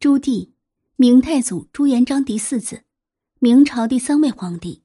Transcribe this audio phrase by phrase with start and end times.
[0.00, 0.50] 朱棣，
[0.94, 2.84] 明太祖朱元璋第四子，
[3.40, 4.84] 明朝第三位皇帝。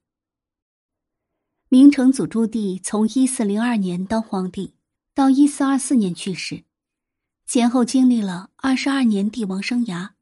[1.69, 4.73] 明成祖朱棣从一四零二年当皇帝
[5.13, 6.63] 到一四二四年去世，
[7.45, 10.13] 前后经历了二十二年帝王生涯。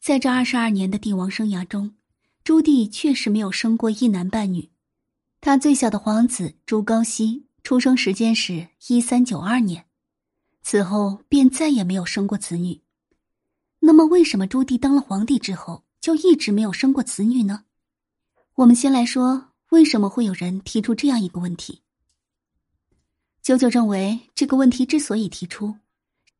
[0.00, 1.94] 在这二十二年的帝王生涯中，
[2.42, 4.70] 朱棣确实没有生过一男半女。
[5.42, 9.84] 他最小的皇子朱高煦出生时间是一三九二年，
[10.62, 12.80] 此后便再也没有生过子女。
[13.86, 17.64] 那么，为什么朱棣当了皇帝之后就一直没有生过子女呢？
[18.54, 21.82] 我们先来说，为什么会有人提出这样一个问题？
[23.42, 25.76] 九九认为，这个问题之所以提出，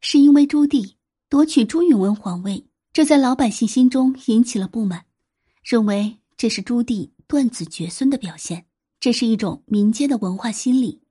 [0.01, 0.95] 是因为朱棣
[1.29, 2.65] 夺取朱允文皇位。
[2.95, 5.05] 这在老百姓心中引起了不满，
[5.63, 8.65] 认为这是朱棣断子绝孙的表现，
[8.99, 11.03] 这是一种民间的文化心理。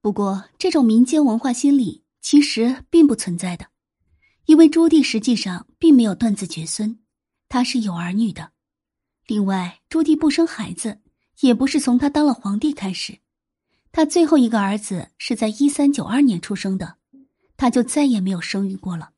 [0.00, 3.66] 不过，这种民间文化心理其实并不存在的，
[4.48, 6.98] 因为朱棣实际上并没有断子绝孙，
[7.50, 8.52] 他是有儿女的。
[9.26, 11.02] 另外，朱棣不生孩子，
[11.40, 13.18] 也不是从他当了皇帝开始，
[13.92, 16.96] 他最后一个儿子是在一三九二年出生的，
[17.58, 19.10] 他就再也没有生育过了。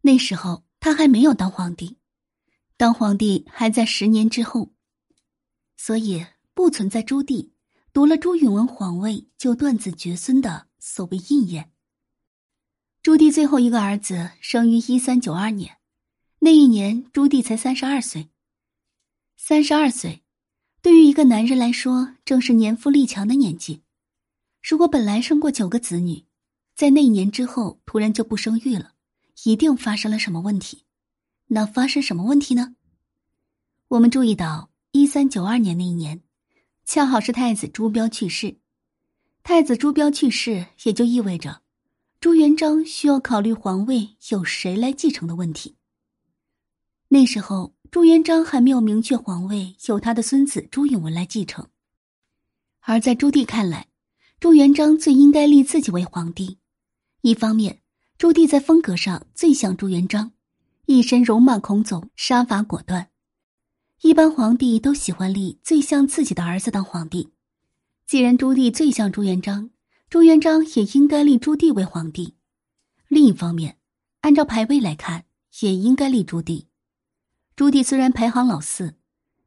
[0.00, 1.96] 那时候他还没有当皇帝，
[2.76, 4.72] 当皇帝还在十年之后，
[5.76, 7.50] 所以不存在朱棣
[7.92, 11.71] 夺了朱允文皇位就断子绝孙的所谓应验。
[13.12, 15.76] 朱棣最后一个儿子生于一三九二年，
[16.38, 18.30] 那一年朱棣才三十二岁。
[19.36, 20.22] 三十二岁，
[20.80, 23.82] 对于一个男人来说，正是年富力强的年纪。
[24.62, 26.24] 如果本来生过九个子女，
[26.74, 28.92] 在那一年之后突然就不生育了。
[29.44, 30.84] 一定发生了什么问题？
[31.48, 32.76] 那发生什么问题呢？
[33.88, 36.22] 我们注意到，一三九二年那一年，
[36.86, 38.56] 恰好是太子朱标去世。
[39.42, 41.60] 太子朱标去世，也就意味着
[42.22, 45.74] 朱元璋需要考虑皇位由谁来继承的问题。
[47.08, 51.66] 那时候，朱元璋还没有明确皇位由他的孙子朱允文来继承，
[52.78, 53.88] 而在朱棣看来，
[54.38, 56.58] 朱元璋最应该立自己为皇帝。
[57.22, 57.80] 一方面，
[58.18, 60.30] 朱棣在风格上最像朱元璋，
[60.86, 63.08] 一身戎马倥偬，杀伐果断。
[64.02, 67.32] 一般皇帝都喜欢立最像自己的儿子当皇帝。
[68.06, 69.70] 既然朱棣最像朱元璋，
[70.12, 72.34] 朱元璋也应该立朱棣为皇帝。
[73.08, 73.78] 另一方面，
[74.20, 75.24] 按照排位来看，
[75.60, 76.66] 也应该立朱棣。
[77.56, 78.96] 朱棣虽然排行老四，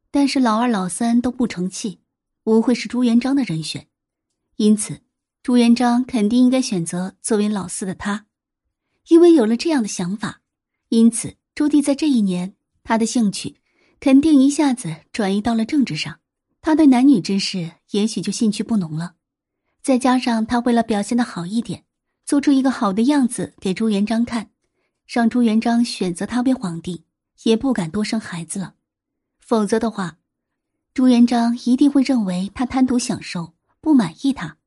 [0.09, 1.99] 但是老二、老三都不成器，
[2.41, 3.89] 不会是朱元璋的人选。
[4.55, 5.01] 因此，
[5.43, 8.25] 朱元璋肯定应该选择作为老四的他。
[9.09, 10.41] 因为有了这样的想法，
[10.89, 13.57] 因此朱棣在这一年，他的兴趣
[13.99, 16.21] 肯定一下子转移到了政治上。
[16.59, 19.14] 他对男女之事也许就兴趣不浓了。
[19.85, 21.83] 再加上他为了表现的好一点，
[22.25, 24.49] 做出一个好的样子给朱元璋看，
[25.05, 27.03] 让朱元璋选择他为皇帝，
[27.43, 28.73] 也不敢多生孩子了。
[29.37, 30.17] 否则的话，
[30.95, 34.57] 朱元璋一定会认为他贪图享受，不满意他。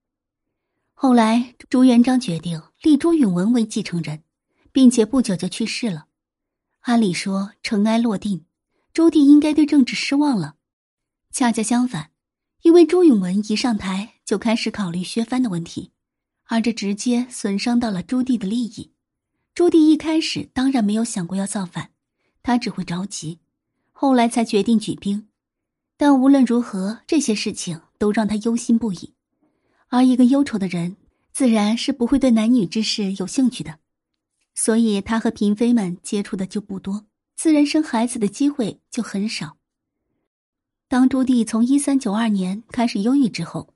[0.94, 4.22] 后来朱元璋决定立朱允文为继承人。
[4.70, 6.06] 并且不久就去世了。
[6.82, 8.44] 按理说，尘埃落定，
[8.92, 10.54] 朱棣应该对政治失望了。
[11.32, 12.12] 恰恰相反，
[12.62, 15.92] 因为朱允文一上台就开始考虑削藩的问题，
[16.44, 18.92] 而这直接损伤到了朱棣的利益。
[19.54, 21.91] 朱棣一开始当然没有想过要造反，
[22.42, 23.38] 他只会着急，
[23.92, 25.28] 后来才决定举兵。
[25.97, 29.14] 但无论如何，这些事情都让他忧心不已。
[29.88, 30.97] 而一个忧愁的人，
[31.32, 33.78] 自然是不会对男女之事有兴趣的。
[34.54, 39.56] 所以，他和嫔妃们接触的就不多，自然生孩子的机会就很少。
[40.88, 43.75] 当朱棣从一三九二年开始忧郁之后，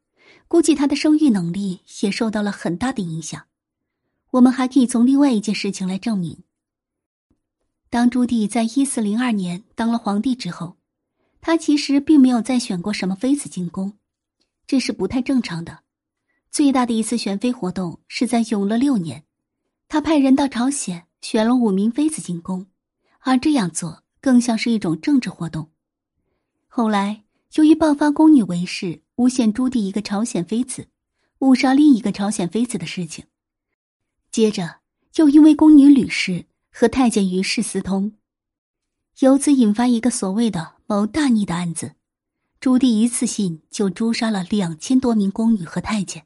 [0.49, 3.45] 估计他的生育能力也受到了很大的影响。
[4.31, 6.39] 我们还可以从另外一件事情来证明：
[7.91, 10.79] 当朱棣在一四零二年当了皇帝之后，
[11.43, 13.93] 他其实并没有再选过什么妃子进宫，
[14.67, 15.81] 这是不太正常的。
[16.51, 19.25] 最大的一次选妃活动是在永乐六年。
[19.87, 22.67] 他派人到朝鲜选了五名妃子进宫，
[23.19, 25.72] 而这样做更像是一种政治活动。
[26.75, 27.25] 后来，
[27.57, 30.89] 由于爆发宫女为氏诬陷朱棣一个朝鲜妃子，
[31.41, 33.27] 误杀另一个朝鲜妃子的事情，
[34.31, 34.77] 接着
[35.17, 38.15] 又因为宫女吕氏和太监于氏私通，
[39.19, 41.93] 由此引发一个所谓的谋大逆的案子，
[42.59, 46.25] 朱棣一次性就诛杀了两千多名宫女和太监。